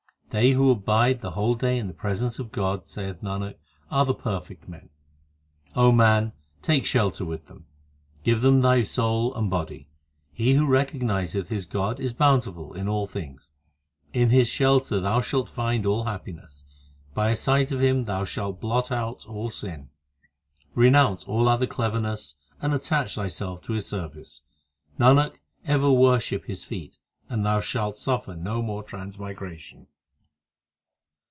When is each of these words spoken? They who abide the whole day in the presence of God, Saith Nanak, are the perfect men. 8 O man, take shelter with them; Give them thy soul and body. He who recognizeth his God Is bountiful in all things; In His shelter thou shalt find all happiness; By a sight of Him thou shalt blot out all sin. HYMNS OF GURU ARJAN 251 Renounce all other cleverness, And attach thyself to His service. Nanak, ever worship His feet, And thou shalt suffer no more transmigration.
They 0.33 0.51
who 0.51 0.71
abide 0.71 1.19
the 1.19 1.31
whole 1.31 1.55
day 1.55 1.77
in 1.77 1.87
the 1.87 1.93
presence 1.93 2.39
of 2.39 2.53
God, 2.53 2.87
Saith 2.87 3.21
Nanak, 3.21 3.55
are 3.91 4.05
the 4.05 4.13
perfect 4.13 4.65
men. 4.69 4.87
8 5.71 5.71
O 5.75 5.91
man, 5.91 6.31
take 6.61 6.85
shelter 6.85 7.25
with 7.25 7.47
them; 7.47 7.65
Give 8.23 8.39
them 8.39 8.61
thy 8.61 8.83
soul 8.83 9.35
and 9.35 9.49
body. 9.49 9.89
He 10.31 10.53
who 10.53 10.65
recognizeth 10.65 11.49
his 11.49 11.65
God 11.65 11.99
Is 11.99 12.13
bountiful 12.13 12.73
in 12.73 12.87
all 12.87 13.07
things; 13.07 13.51
In 14.13 14.29
His 14.29 14.47
shelter 14.47 15.01
thou 15.01 15.19
shalt 15.19 15.49
find 15.49 15.85
all 15.85 16.05
happiness; 16.05 16.63
By 17.13 17.31
a 17.31 17.35
sight 17.35 17.73
of 17.73 17.81
Him 17.81 18.05
thou 18.05 18.23
shalt 18.23 18.61
blot 18.61 18.89
out 18.89 19.25
all 19.27 19.49
sin. 19.49 19.89
HYMNS 19.89 20.63
OF 20.63 20.75
GURU 20.75 20.85
ARJAN 20.85 20.93
251 20.93 20.93
Renounce 20.93 21.23
all 21.25 21.49
other 21.49 21.67
cleverness, 21.67 22.35
And 22.61 22.73
attach 22.73 23.15
thyself 23.15 23.61
to 23.63 23.73
His 23.73 23.85
service. 23.85 24.43
Nanak, 24.97 25.35
ever 25.65 25.91
worship 25.91 26.45
His 26.45 26.63
feet, 26.63 26.99
And 27.27 27.45
thou 27.45 27.59
shalt 27.59 27.97
suffer 27.97 28.33
no 28.33 28.61
more 28.61 28.81
transmigration. 28.81 29.87